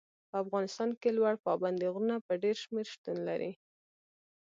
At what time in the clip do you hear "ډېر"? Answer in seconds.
2.43-2.55